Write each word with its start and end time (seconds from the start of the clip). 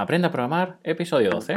Aprende 0.00 0.28
a 0.28 0.30
programar, 0.30 0.78
episodio 0.82 1.28
12. 1.28 1.56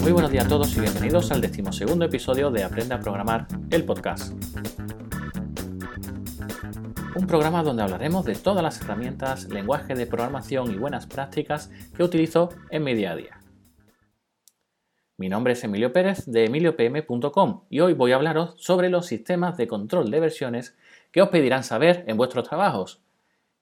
Muy 0.00 0.10
buenos 0.10 0.30
días 0.30 0.46
a 0.46 0.48
todos 0.48 0.74
y 0.74 0.80
bienvenidos 0.80 1.30
al 1.32 1.42
decimosegundo 1.42 2.06
episodio 2.06 2.50
de 2.50 2.64
Aprende 2.64 2.94
a 2.94 2.98
programar, 2.98 3.46
el 3.70 3.84
podcast. 3.84 4.32
Un 7.14 7.26
programa 7.26 7.62
donde 7.62 7.82
hablaremos 7.82 8.24
de 8.24 8.36
todas 8.36 8.62
las 8.62 8.80
herramientas, 8.80 9.50
lenguaje 9.50 9.94
de 9.94 10.06
programación 10.06 10.72
y 10.72 10.78
buenas 10.78 11.06
prácticas 11.06 11.70
que 11.94 12.02
utilizo 12.02 12.48
en 12.70 12.84
mi 12.84 12.94
día 12.94 13.12
a 13.12 13.16
día. 13.16 13.40
Mi 15.18 15.28
nombre 15.28 15.52
es 15.52 15.62
Emilio 15.62 15.92
Pérez 15.92 16.24
de 16.24 16.46
emiliopm.com 16.46 17.64
y 17.68 17.80
hoy 17.80 17.92
voy 17.92 18.12
a 18.12 18.16
hablaros 18.16 18.54
sobre 18.56 18.88
los 18.88 19.04
sistemas 19.04 19.58
de 19.58 19.68
control 19.68 20.10
de 20.10 20.20
versiones 20.20 20.74
que 21.12 21.20
os 21.20 21.28
pedirán 21.28 21.64
saber 21.64 22.04
en 22.06 22.16
vuestros 22.16 22.48
trabajos 22.48 23.02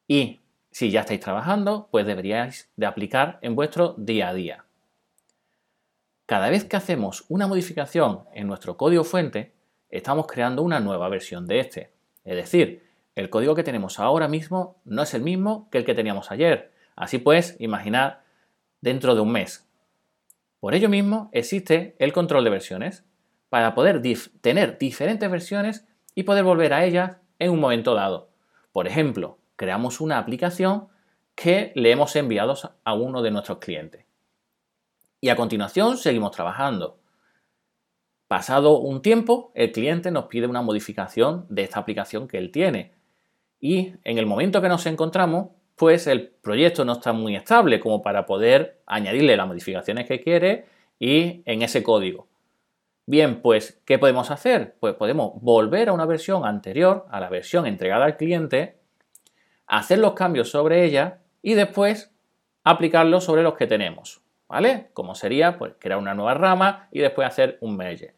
y 0.06 0.42
si 0.76 0.90
ya 0.90 1.00
estáis 1.00 1.20
trabajando, 1.20 1.88
pues 1.90 2.04
deberíais 2.04 2.70
de 2.76 2.84
aplicar 2.84 3.38
en 3.40 3.54
vuestro 3.54 3.94
día 3.96 4.28
a 4.28 4.34
día. 4.34 4.66
Cada 6.26 6.50
vez 6.50 6.64
que 6.64 6.76
hacemos 6.76 7.24
una 7.30 7.46
modificación 7.46 8.24
en 8.34 8.46
nuestro 8.46 8.76
código 8.76 9.02
fuente, 9.02 9.54
estamos 9.88 10.26
creando 10.26 10.60
una 10.60 10.78
nueva 10.78 11.08
versión 11.08 11.46
de 11.46 11.60
este. 11.60 11.92
Es 12.24 12.36
decir, 12.36 12.84
el 13.14 13.30
código 13.30 13.54
que 13.54 13.62
tenemos 13.62 13.98
ahora 13.98 14.28
mismo 14.28 14.76
no 14.84 15.00
es 15.00 15.14
el 15.14 15.22
mismo 15.22 15.66
que 15.70 15.78
el 15.78 15.86
que 15.86 15.94
teníamos 15.94 16.30
ayer. 16.30 16.72
Así 16.94 17.16
pues, 17.16 17.56
imaginar 17.58 18.24
dentro 18.82 19.14
de 19.14 19.22
un 19.22 19.32
mes. 19.32 19.66
Por 20.60 20.74
ello 20.74 20.90
mismo 20.90 21.30
existe 21.32 21.96
el 21.98 22.12
control 22.12 22.44
de 22.44 22.50
versiones, 22.50 23.02
para 23.48 23.74
poder 23.74 24.02
tener 24.42 24.76
diferentes 24.76 25.30
versiones 25.30 25.86
y 26.14 26.24
poder 26.24 26.44
volver 26.44 26.74
a 26.74 26.84
ellas 26.84 27.16
en 27.38 27.50
un 27.50 27.60
momento 27.60 27.94
dado. 27.94 28.28
Por 28.72 28.86
ejemplo, 28.86 29.38
creamos 29.56 30.00
una 30.00 30.18
aplicación 30.18 30.88
que 31.34 31.72
le 31.74 31.90
hemos 31.90 32.14
enviado 32.16 32.54
a 32.84 32.94
uno 32.94 33.22
de 33.22 33.30
nuestros 33.30 33.58
clientes. 33.58 34.04
Y 35.20 35.28
a 35.28 35.36
continuación 35.36 35.96
seguimos 35.98 36.30
trabajando. 36.30 36.98
Pasado 38.28 38.78
un 38.78 39.02
tiempo, 39.02 39.52
el 39.54 39.72
cliente 39.72 40.10
nos 40.10 40.26
pide 40.26 40.46
una 40.46 40.62
modificación 40.62 41.46
de 41.48 41.62
esta 41.62 41.80
aplicación 41.80 42.26
que 42.26 42.38
él 42.38 42.50
tiene. 42.50 42.92
Y 43.60 43.94
en 44.04 44.18
el 44.18 44.26
momento 44.26 44.60
que 44.60 44.68
nos 44.68 44.86
encontramos, 44.86 45.48
pues 45.76 46.06
el 46.06 46.28
proyecto 46.28 46.84
no 46.84 46.94
está 46.94 47.12
muy 47.12 47.36
estable 47.36 47.80
como 47.80 48.02
para 48.02 48.26
poder 48.26 48.80
añadirle 48.86 49.36
las 49.36 49.46
modificaciones 49.46 50.06
que 50.06 50.22
quiere 50.22 50.66
y 50.98 51.42
en 51.44 51.62
ese 51.62 51.82
código. 51.82 52.28
Bien, 53.06 53.40
pues, 53.40 53.80
¿qué 53.84 53.98
podemos 53.98 54.30
hacer? 54.30 54.76
Pues 54.80 54.94
podemos 54.94 55.40
volver 55.40 55.90
a 55.90 55.92
una 55.92 56.06
versión 56.06 56.44
anterior, 56.44 57.06
a 57.10 57.20
la 57.20 57.28
versión 57.28 57.66
entregada 57.66 58.04
al 58.04 58.16
cliente, 58.16 58.78
hacer 59.66 59.98
los 59.98 60.14
cambios 60.14 60.50
sobre 60.50 60.84
ella 60.84 61.18
y 61.42 61.54
después 61.54 62.12
aplicarlos 62.64 63.24
sobre 63.24 63.42
los 63.42 63.54
que 63.54 63.66
tenemos, 63.66 64.20
¿vale? 64.48 64.88
Como 64.92 65.14
sería, 65.14 65.58
pues, 65.58 65.74
crear 65.78 65.98
una 65.98 66.14
nueva 66.14 66.34
rama 66.34 66.88
y 66.90 67.00
después 67.00 67.26
hacer 67.28 67.58
un 67.60 67.76
merge. 67.76 68.14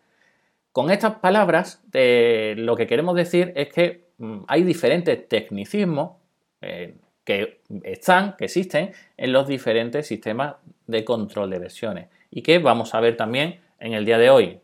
Con 0.72 0.90
estas 0.90 1.16
palabras, 1.16 1.82
lo 1.92 2.77
que 2.77 2.86
queremos 2.86 3.16
decir 3.16 3.52
es 3.56 3.68
que 3.68 4.06
mm, 4.18 4.40
hay 4.46 4.62
diferentes 4.62 5.28
tecnicismos 5.28 6.12
eh, 6.60 6.94
que 7.24 7.60
están, 7.83 8.36
que 8.36 8.46
existen 8.46 8.92
en 9.16 9.33
los 9.33 9.46
diferentes 9.46 10.06
sistemas 10.06 10.55
de 10.86 11.05
control 11.05 11.50
de 11.50 11.58
versiones 11.58 12.08
y 12.30 12.42
que 12.42 12.58
vamos 12.58 12.94
a 12.94 13.00
ver 13.00 13.16
también 13.16 13.60
en 13.78 13.92
el 13.92 14.05
día 14.05 14.18
de 14.18 14.30
hoy. 14.30 14.60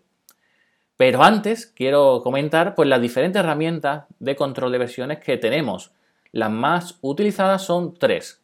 Pero 0.97 1.23
antes 1.23 1.67
quiero 1.67 2.23
comentar 2.23 2.75
pues, 2.75 2.89
las 2.89 3.01
diferentes 3.01 3.41
herramientas 3.41 4.05
de 4.19 4.37
control 4.37 4.73
de 4.73 4.79
versiones 4.79 5.19
que 5.19 5.37
tenemos 5.37 5.93
las 6.35 6.51
más 6.51 6.99
utilizadas 7.01 7.63
son 7.63 7.95
tres. 7.95 8.43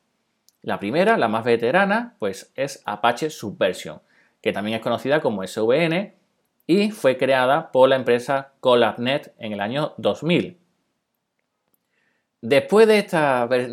La 0.63 0.79
primera, 0.79 1.19
la 1.19 1.27
más 1.27 1.43
veterana, 1.45 2.15
pues 2.21 2.53
es 2.55 2.85
Apache 2.85 3.31
Subversion, 3.31 4.01
que 4.41 4.53
también 4.53 4.77
es 4.77 4.81
conocida 4.81 5.21
como 5.21 5.45
SVN 5.45 6.15
y 6.69 6.93
fue 6.93 7.17
creada 7.17 7.73
por 7.73 7.89
la 7.89 7.97
empresa 7.97 8.53
ColabNet 8.61 9.35
en 9.39 9.55
el 9.55 9.61
año 9.61 9.95
2000. 9.97 10.57
Después 12.41 12.87
de, 12.87 12.99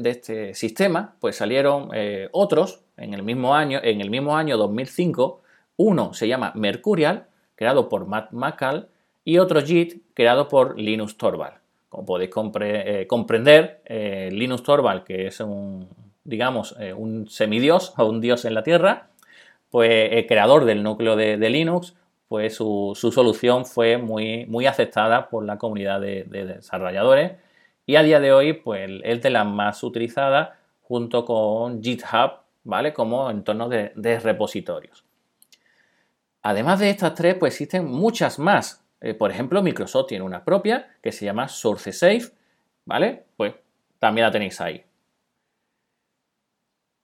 este 0.10 0.56
sistema, 0.56 1.16
pues 1.20 1.36
salieron 1.36 1.92
eh, 1.94 2.28
otros 2.32 2.86
en 2.98 3.14
el 3.14 3.22
mismo 3.22 3.54
año, 3.54 3.80
en 3.84 4.02
el 4.02 4.10
mismo 4.10 4.36
año 4.36 4.58
2005. 4.58 5.44
Uno 5.76 6.16
se 6.16 6.28
llama 6.28 6.54
Mercurial, 6.56 7.28
creado 7.54 7.88
por 7.88 8.08
Matt 8.08 8.32
McCall, 8.32 8.90
y 9.24 9.38
otro 9.38 9.62
JIT, 9.62 10.02
creado 10.16 10.48
por 10.48 10.80
Linus 10.80 11.20
Torvald. 11.20 11.67
Como 11.90 12.06
podéis 12.06 12.32
eh, 12.62 13.06
comprender, 13.08 13.82
eh, 13.86 14.30
Linus 14.32 14.64
Torvald, 14.64 15.04
que 15.04 15.28
es 15.28 15.40
un, 15.40 15.88
digamos, 16.24 16.76
eh, 16.80 16.94
un 16.94 17.30
semidios 17.30 17.94
o 17.98 18.06
un 18.06 18.20
dios 18.20 18.44
en 18.46 18.54
la 18.54 18.64
Tierra, 18.64 19.10
pues 19.70 20.10
el 20.12 20.28
creador 20.28 20.66
del 20.66 20.84
núcleo 20.84 21.16
de, 21.16 21.38
Linux, 21.50 21.96
pues 22.28 22.56
su, 22.56 22.94
solución 22.96 23.66
fue 23.66 23.98
muy, 23.98 24.46
muy 24.46 24.66
aceptada 24.66 25.30
por 25.30 25.46
la 25.46 25.58
comunidad 25.58 26.02
de, 26.02 26.24
desarrolladores 26.26 27.34
y 27.86 27.96
a 27.96 28.04
día 28.04 28.20
de 28.20 28.34
hoy 28.34 28.54
pues 28.54 28.90
es 29.04 29.22
de 29.22 29.30
las 29.30 29.46
más 29.46 29.82
utilizadas 29.84 30.50
junto 30.82 31.24
con 31.24 31.82
GitHub, 31.82 32.40
¿vale? 32.64 32.94
Como 32.94 33.30
entorno 33.30 33.70
de, 33.70 33.92
de 33.96 34.20
repositorios. 34.20 35.06
Además 36.44 36.80
de 36.80 36.90
estas 36.90 37.14
tres, 37.14 37.36
pues 37.36 37.54
existen 37.54 37.86
muchas 37.86 38.40
más 38.40 38.87
eh, 39.02 39.14
por 39.14 39.32
ejemplo, 39.32 39.62
Microsoft 39.62 40.08
tiene 40.08 40.26
una 40.26 40.44
propia 40.44 40.96
que 41.02 41.12
se 41.12 41.26
llama 41.26 41.48
SourceSafe, 41.48 42.32
¿vale? 42.86 43.26
Pues 43.36 43.54
también 44.00 44.26
la 44.26 44.32
tenéis 44.32 44.60
ahí. 44.62 44.84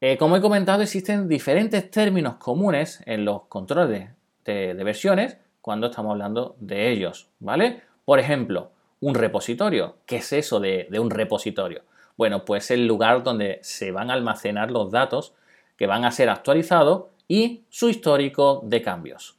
Eh, 0.02 0.18
como 0.18 0.36
he 0.36 0.42
comentado, 0.42 0.82
existen 0.82 1.28
diferentes 1.28 1.90
términos 1.90 2.36
comunes 2.36 3.02
en 3.06 3.24
los 3.24 3.44
controles 3.44 4.10
de, 4.44 4.74
versiones 4.74 5.38
cuando 5.62 5.88
estamos 5.88 6.12
hablando 6.12 6.56
de 6.60 6.90
ellos, 6.92 7.30
¿vale? 7.40 7.82
Por 8.04 8.20
ejemplo, 8.20 8.72
un 9.00 9.16
repositorio. 9.16 9.98
¿Qué 10.06 10.18
es 10.18 10.34
eso 10.34 10.60
de, 10.60 10.88
de 10.90 11.00
un 11.00 11.10
repositorio? 11.10 11.84
Bueno, 12.18 12.44
pues 12.44 12.70
el 12.70 12.86
lugar 12.86 13.24
donde 13.24 13.60
se 13.62 13.92
van 13.92 14.10
a 14.10 14.14
almacenar 14.14 14.72
los 14.72 14.92
datos 14.92 15.36
que 15.78 15.88
van 15.88 16.04
a 16.04 16.12
ser 16.12 16.30
actualizados 16.30 17.06
y 17.28 17.64
su 17.70 17.90
histórico 17.90 18.62
de 18.66 18.82
cambios. 18.82 19.38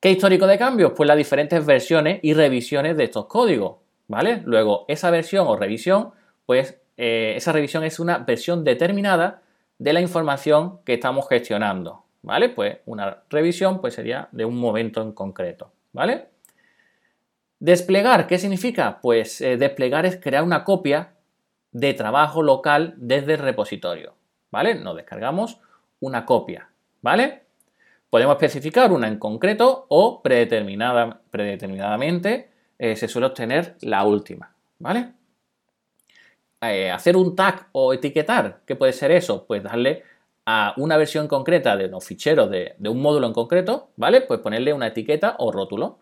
¿Qué 0.00 0.12
histórico 0.12 0.46
de 0.46 0.58
cambios? 0.58 0.92
Pues 0.96 1.08
las 1.08 1.16
diferentes 1.16 1.66
versiones 1.66 2.20
y 2.22 2.32
revisiones 2.32 2.96
de 2.96 3.02
estos 3.02 3.26
códigos, 3.26 3.78
¿vale? 4.06 4.42
Luego, 4.44 4.84
esa 4.86 5.10
versión 5.10 5.48
o 5.48 5.56
revisión, 5.56 6.12
pues 6.46 6.80
eh, 6.96 7.32
esa 7.36 7.50
revisión 7.50 7.82
es 7.82 7.98
una 7.98 8.18
versión 8.18 8.62
determinada 8.62 9.42
de 9.76 9.92
la 9.92 10.00
información 10.00 10.78
que 10.84 10.94
estamos 10.94 11.28
gestionando, 11.28 12.04
¿vale? 12.22 12.48
Pues 12.48 12.78
una 12.86 13.24
revisión 13.28 13.80
pues 13.80 13.94
sería 13.94 14.28
de 14.30 14.44
un 14.44 14.56
momento 14.56 15.02
en 15.02 15.10
concreto, 15.10 15.72
¿vale? 15.92 16.28
Desplegar, 17.58 18.28
¿qué 18.28 18.38
significa? 18.38 19.00
Pues 19.02 19.40
eh, 19.40 19.56
desplegar 19.56 20.06
es 20.06 20.16
crear 20.16 20.44
una 20.44 20.62
copia 20.62 21.14
de 21.72 21.92
trabajo 21.94 22.44
local 22.44 22.94
desde 22.98 23.32
el 23.34 23.40
repositorio, 23.40 24.14
¿vale? 24.52 24.76
Nos 24.76 24.94
descargamos 24.94 25.60
una 25.98 26.24
copia, 26.24 26.70
¿vale? 27.02 27.47
Podemos 28.10 28.36
especificar 28.36 28.90
una 28.90 29.06
en 29.06 29.18
concreto 29.18 29.86
o 29.88 30.22
predeterminada, 30.22 31.20
predeterminadamente 31.30 32.50
eh, 32.78 32.96
se 32.96 33.06
suele 33.06 33.26
obtener 33.26 33.76
la 33.82 34.04
última, 34.04 34.54
¿vale? 34.78 35.12
Eh, 36.60 36.90
hacer 36.90 37.16
un 37.16 37.36
tag 37.36 37.68
o 37.72 37.92
etiquetar, 37.92 38.60
¿qué 38.66 38.76
puede 38.76 38.92
ser 38.92 39.10
eso? 39.10 39.46
Pues 39.46 39.62
darle 39.62 40.02
a 40.46 40.72
una 40.78 40.96
versión 40.96 41.28
concreta 41.28 41.76
de 41.76 41.88
los 41.88 42.04
ficheros 42.04 42.50
de, 42.50 42.74
un 42.80 43.02
módulo 43.02 43.26
en 43.26 43.34
concreto, 43.34 43.90
¿vale? 43.96 44.22
Pues 44.22 44.40
ponerle 44.40 44.72
una 44.72 44.86
etiqueta 44.86 45.36
o 45.38 45.52
rótulo 45.52 45.98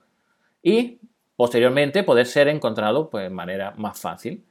y 0.62 1.00
posteriormente 1.34 2.04
poder 2.04 2.26
ser 2.26 2.46
encontrado 2.48 3.10
pues, 3.10 3.24
de 3.24 3.30
manera 3.30 3.72
más 3.76 3.98
fácil. 3.98 4.44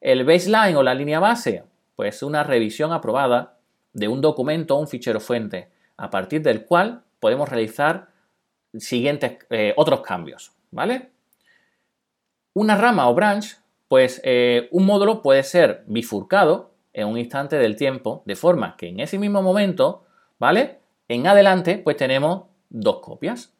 El 0.00 0.24
baseline 0.24 0.76
o 0.76 0.82
la 0.82 0.94
línea 0.94 1.20
base, 1.20 1.64
pues 1.96 2.22
una 2.22 2.44
revisión 2.44 2.92
aprobada 2.92 3.56
de 3.94 4.08
un 4.08 4.20
documento 4.20 4.76
o 4.76 4.80
un 4.80 4.88
fichero 4.88 5.20
fuente 5.20 5.68
a 5.96 6.10
partir 6.10 6.42
del 6.42 6.64
cual 6.64 7.02
podemos 7.20 7.48
realizar 7.48 8.08
siguientes 8.78 9.38
eh, 9.50 9.74
otros 9.76 10.00
cambios, 10.00 10.52
¿vale? 10.70 11.10
Una 12.54 12.76
rama 12.76 13.08
o 13.08 13.14
branch, 13.14 13.58
pues 13.88 14.20
eh, 14.24 14.68
un 14.70 14.86
módulo 14.86 15.22
puede 15.22 15.42
ser 15.42 15.84
bifurcado 15.86 16.72
en 16.92 17.08
un 17.08 17.18
instante 17.18 17.56
del 17.56 17.76
tiempo, 17.76 18.22
de 18.26 18.36
forma 18.36 18.76
que 18.76 18.88
en 18.88 19.00
ese 19.00 19.18
mismo 19.18 19.42
momento, 19.42 20.04
¿vale? 20.38 20.80
En 21.08 21.26
adelante, 21.26 21.78
pues 21.78 21.96
tenemos 21.96 22.44
dos 22.68 23.00
copias 23.00 23.52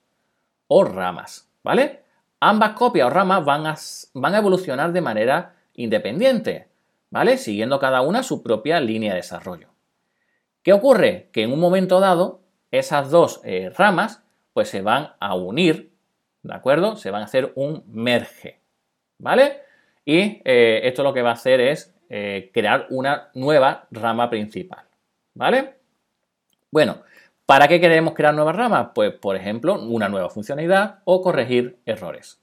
o 0.68 0.84
ramas, 0.84 1.48
¿vale? 1.62 2.02
Ambas 2.40 2.72
copias 2.72 3.06
o 3.06 3.10
ramas 3.10 3.44
van 3.44 3.66
a, 3.66 3.76
van 4.14 4.34
a 4.34 4.38
evolucionar 4.38 4.92
de 4.92 5.00
manera 5.00 5.54
independiente, 5.74 6.68
¿vale? 7.10 7.38
Siguiendo 7.38 7.78
cada 7.78 8.02
una 8.02 8.22
su 8.22 8.42
propia 8.42 8.80
línea 8.80 9.12
de 9.12 9.18
desarrollo. 9.18 9.71
¿Qué 10.62 10.72
ocurre? 10.72 11.28
Que 11.32 11.42
en 11.42 11.52
un 11.52 11.60
momento 11.60 12.00
dado, 12.00 12.40
esas 12.70 13.10
dos 13.10 13.40
eh, 13.44 13.70
ramas 13.76 14.22
pues 14.52 14.68
se 14.68 14.82
van 14.82 15.12
a 15.18 15.34
unir, 15.34 15.92
¿de 16.42 16.54
acuerdo? 16.54 16.96
Se 16.96 17.10
van 17.10 17.22
a 17.22 17.24
hacer 17.24 17.52
un 17.54 17.82
merge, 17.86 18.60
¿vale? 19.18 19.62
Y 20.04 20.42
eh, 20.44 20.80
esto 20.84 21.02
lo 21.02 21.14
que 21.14 21.22
va 21.22 21.30
a 21.30 21.34
hacer 21.34 21.60
es 21.60 21.94
eh, 22.08 22.50
crear 22.52 22.86
una 22.90 23.30
nueva 23.34 23.86
rama 23.90 24.28
principal. 24.28 24.84
¿Vale? 25.34 25.76
Bueno, 26.70 27.02
¿para 27.46 27.68
qué 27.68 27.80
queremos 27.80 28.12
crear 28.12 28.34
nuevas 28.34 28.54
ramas? 28.54 28.88
Pues, 28.94 29.12
por 29.14 29.34
ejemplo, 29.34 29.80
una 29.80 30.10
nueva 30.10 30.28
funcionalidad 30.28 31.00
o 31.04 31.22
corregir 31.22 31.78
errores. 31.86 32.38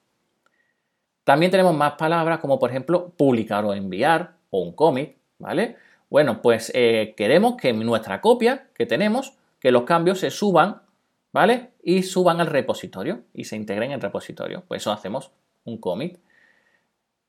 También 1.23 1.51
tenemos 1.51 1.75
más 1.75 1.93
palabras 1.93 2.39
como, 2.39 2.57
por 2.57 2.71
ejemplo, 2.71 3.13
publicar 3.15 3.63
o 3.65 3.73
enviar 3.75 4.37
o 4.49 4.61
un 4.61 4.73
cómic, 4.73 5.17
¿vale? 5.37 5.77
Bueno, 6.09 6.41
pues 6.41 6.71
eh, 6.73 7.13
queremos 7.15 7.55
que 7.55 7.69
en 7.69 7.79
nuestra 7.85 8.19
copia 8.21 8.69
que 8.73 8.85
tenemos, 8.85 9.37
que 9.59 9.71
los 9.71 9.83
cambios 9.83 10.19
se 10.19 10.31
suban, 10.31 10.81
¿vale? 11.31 11.71
Y 11.83 12.03
suban 12.03 12.41
al 12.41 12.47
repositorio 12.47 13.23
y 13.33 13.43
se 13.43 13.55
integren 13.55 13.91
en 13.91 13.95
el 13.95 14.01
repositorio. 14.01 14.63
Pues 14.67 14.81
eso 14.81 14.91
hacemos 14.91 15.31
un 15.65 15.77
cómic. 15.77 16.19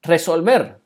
Resolver, 0.03 0.79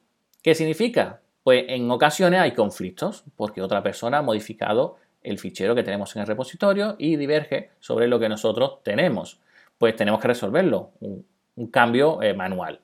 ¿qué 0.43 0.55
significa? 0.55 1.21
Pues 1.45 1.67
en 1.69 1.89
ocasiones 1.91 2.41
hay 2.41 2.53
conflictos 2.53 3.25
porque 3.37 3.63
otra 3.63 3.83
persona 3.83 4.19
ha 4.19 4.23
modificado 4.23 4.97
el 5.23 5.39
fichero 5.39 5.75
que 5.75 5.83
tenemos 5.83 6.15
en 6.17 6.23
el 6.23 6.29
repositorio 6.29 6.97
y 6.99 7.17
diverge 7.17 7.71
sobre 7.79 8.09
lo 8.09 8.19
que 8.19 8.29
nosotros 8.29 8.83
tenemos. 8.83 9.41
Pues 9.79 9.95
tenemos 9.95 10.21
que 10.21 10.29
resolverlo, 10.29 10.93
un, 11.01 11.27
cambio 11.71 12.23
eh, 12.23 12.35
manual. 12.35 12.81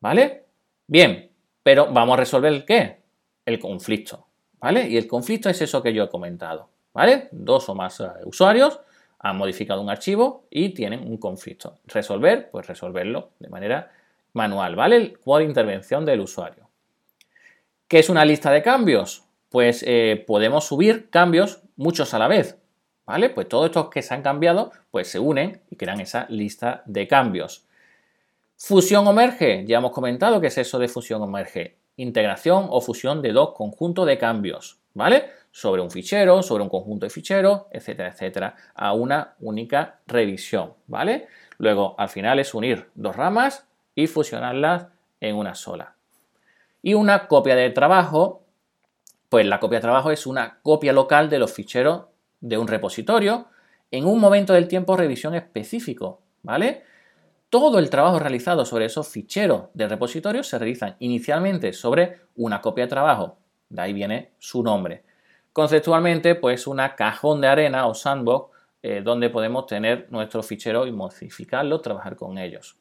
¿Vale? 0.00 0.44
Bien, 0.86 1.30
pero 1.62 1.90
vamos 1.92 2.14
a 2.14 2.20
resolver 2.20 2.52
el 2.52 2.64
qué? 2.64 3.03
El 3.44 3.58
conflicto. 3.58 4.26
¿Vale? 4.60 4.88
Y 4.88 4.96
el 4.96 5.06
conflicto 5.06 5.50
es 5.50 5.60
eso 5.60 5.82
que 5.82 5.92
yo 5.92 6.04
he 6.04 6.08
comentado. 6.08 6.70
¿Vale? 6.94 7.28
Dos 7.32 7.68
o 7.68 7.74
más 7.74 8.00
eh, 8.00 8.06
usuarios 8.24 8.80
han 9.18 9.36
modificado 9.38 9.80
un 9.80 9.90
archivo 9.90 10.44
y 10.50 10.70
tienen 10.70 11.00
un 11.00 11.16
conflicto. 11.16 11.78
Resolver, 11.86 12.50
pues 12.50 12.66
resolverlo 12.66 13.30
de 13.38 13.48
manera 13.48 13.90
manual, 14.34 14.76
¿vale? 14.76 15.14
Por 15.24 15.40
intervención 15.40 16.04
del 16.04 16.20
usuario. 16.20 16.68
¿Qué 17.88 18.00
es 18.00 18.10
una 18.10 18.24
lista 18.24 18.50
de 18.50 18.62
cambios? 18.62 19.24
Pues 19.48 19.82
eh, 19.86 20.22
podemos 20.26 20.66
subir 20.66 21.08
cambios 21.08 21.62
muchos 21.76 22.12
a 22.12 22.18
la 22.18 22.28
vez, 22.28 22.58
¿vale? 23.06 23.30
Pues 23.30 23.48
todos 23.48 23.66
estos 23.66 23.88
que 23.88 24.02
se 24.02 24.12
han 24.12 24.22
cambiado, 24.22 24.72
pues 24.90 25.08
se 25.08 25.18
unen 25.18 25.62
y 25.70 25.76
crean 25.76 26.00
esa 26.00 26.26
lista 26.28 26.82
de 26.84 27.08
cambios. 27.08 27.64
Fusión 28.56 29.06
o 29.06 29.12
merge, 29.12 29.64
ya 29.66 29.78
hemos 29.78 29.92
comentado 29.92 30.40
qué 30.40 30.48
es 30.48 30.58
eso 30.58 30.78
de 30.78 30.88
fusión 30.88 31.22
o 31.22 31.26
merge. 31.26 31.76
Integración 31.96 32.66
o 32.70 32.80
fusión 32.80 33.22
de 33.22 33.32
dos 33.32 33.52
conjuntos 33.54 34.06
de 34.06 34.18
cambios, 34.18 34.78
¿vale? 34.94 35.30
Sobre 35.50 35.80
un 35.82 35.90
fichero, 35.90 36.42
sobre 36.42 36.64
un 36.64 36.68
conjunto 36.68 37.06
de 37.06 37.10
ficheros, 37.10 37.62
etcétera, 37.70 38.08
etcétera, 38.08 38.56
a 38.74 38.92
una 38.92 39.34
única 39.40 40.00
revisión, 40.06 40.74
¿vale? 40.86 41.28
Luego, 41.58 41.94
al 41.98 42.08
final 42.08 42.38
es 42.38 42.54
unir 42.54 42.90
dos 42.94 43.14
ramas 43.14 43.66
y 43.94 44.06
fusionarlas 44.06 44.88
en 45.20 45.36
una 45.36 45.54
sola. 45.54 45.94
Y 46.82 46.94
una 46.94 47.28
copia 47.28 47.54
de 47.54 47.70
trabajo, 47.70 48.42
pues 49.28 49.46
la 49.46 49.60
copia 49.60 49.78
de 49.78 49.82
trabajo 49.82 50.10
es 50.10 50.26
una 50.26 50.58
copia 50.62 50.92
local 50.92 51.30
de 51.30 51.38
los 51.38 51.52
ficheros 51.52 52.06
de 52.40 52.58
un 52.58 52.68
repositorio 52.68 53.46
en 53.90 54.06
un 54.06 54.18
momento 54.20 54.52
del 54.52 54.68
tiempo 54.68 54.96
revisión 54.96 55.34
específico, 55.34 56.20
¿vale? 56.42 56.82
Todo 57.54 57.78
el 57.78 57.88
trabajo 57.88 58.18
realizado 58.18 58.64
sobre 58.64 58.86
esos 58.86 59.06
ficheros 59.06 59.66
de 59.74 59.86
repositorio 59.86 60.42
se 60.42 60.58
realizan 60.58 60.96
inicialmente 60.98 61.72
sobre 61.72 62.22
una 62.34 62.60
copia 62.60 62.86
de 62.86 62.90
trabajo, 62.90 63.36
de 63.68 63.80
ahí 63.80 63.92
viene 63.92 64.32
su 64.40 64.64
nombre. 64.64 65.04
Conceptualmente, 65.52 66.34
pues 66.34 66.66
una 66.66 66.96
cajón 66.96 67.40
de 67.40 67.46
arena 67.46 67.86
o 67.86 67.94
sandbox 67.94 68.50
eh, 68.82 69.02
donde 69.04 69.30
podemos 69.30 69.68
tener 69.68 70.08
nuestros 70.10 70.48
ficheros 70.48 70.88
y 70.88 70.90
modificarlos, 70.90 71.80
trabajar 71.80 72.16
con 72.16 72.38
ellos. 72.38 72.76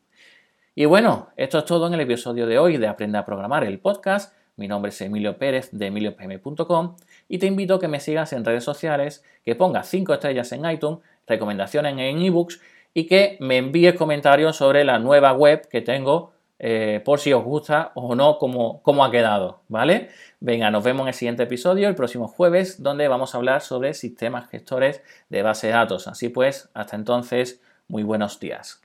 Y 0.73 0.85
bueno, 0.85 1.29
esto 1.37 1.59
es 1.59 1.65
todo 1.65 1.85
en 1.85 1.93
el 1.93 2.01
episodio 2.01 2.47
de 2.47 2.57
hoy 2.57 2.77
de 2.77 2.87
Aprenda 2.87 3.19
a 3.19 3.25
Programar, 3.25 3.63
el 3.63 3.77
podcast. 3.77 4.35
Mi 4.55 4.67
nombre 4.67 4.89
es 4.89 4.99
Emilio 5.01 5.37
Pérez 5.37 5.69
de 5.71 5.85
emiliopm.com 5.85 6.95
y 7.29 7.37
te 7.37 7.45
invito 7.45 7.75
a 7.75 7.79
que 7.79 7.87
me 7.87 7.99
sigas 7.99 8.33
en 8.33 8.43
redes 8.43 8.63
sociales, 8.63 9.23
que 9.45 9.53
pongas 9.53 9.87
5 9.87 10.15
estrellas 10.15 10.51
en 10.51 10.65
iTunes, 10.65 10.97
recomendaciones 11.27 11.93
en 11.95 12.21
ebooks 12.23 12.59
y 12.93 13.07
que 13.07 13.37
me 13.39 13.57
envíes 13.57 13.95
comentarios 13.95 14.57
sobre 14.57 14.83
la 14.83 14.99
nueva 14.99 15.33
web 15.33 15.67
que 15.67 15.81
tengo 15.81 16.33
eh, 16.65 17.01
por 17.03 17.19
si 17.19 17.33
os 17.33 17.43
gusta 17.43 17.91
o 17.95 18.15
no 18.15 18.37
cómo, 18.37 18.81
cómo 18.83 19.03
ha 19.03 19.11
quedado, 19.11 19.59
¿vale? 19.67 20.09
Venga, 20.39 20.71
nos 20.71 20.83
vemos 20.83 21.01
en 21.01 21.07
el 21.09 21.13
siguiente 21.13 21.43
episodio, 21.43 21.89
el 21.89 21.95
próximo 21.95 22.27
jueves, 22.27 22.81
donde 22.81 23.07
vamos 23.09 23.33
a 23.33 23.37
hablar 23.37 23.61
sobre 23.61 23.93
sistemas 23.93 24.49
gestores 24.49 25.01
de 25.29 25.41
base 25.41 25.67
de 25.67 25.73
datos. 25.73 26.07
Así 26.07 26.29
pues, 26.29 26.69
hasta 26.73 26.95
entonces, 26.95 27.61
muy 27.89 28.03
buenos 28.03 28.39
días. 28.39 28.81